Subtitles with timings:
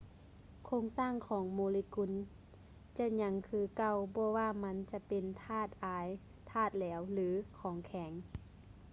[0.65, 2.11] ໂຄງສ້າງຂອງໂມເລກຸນ
[2.97, 6.07] ຈະຍັງຄືເກົ່າບໍ່ວ່າມັນຈະເປັນທາດອາຍ
[6.51, 7.27] ທາດແຫຼວ ຫຼື
[7.59, 8.11] ຂອງແຂງ